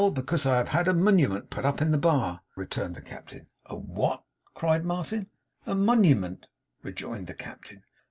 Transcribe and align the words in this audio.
because 0.15 0.47
I 0.47 0.57
have 0.57 0.69
had 0.69 0.87
a 0.87 0.93
muniment 0.95 1.51
put 1.51 1.63
up 1.63 1.79
in 1.79 1.91
the 1.91 1.97
bar,' 1.99 2.41
returned 2.55 2.95
the 2.95 3.03
Captain. 3.03 3.45
'A 3.67 3.75
what?' 3.75 4.23
cried 4.55 4.83
Martin. 4.83 5.27
'A 5.67 5.75
muniment,' 5.75 6.47
rejoined 6.81 7.27
the 7.27 7.35
Captain. 7.35 7.83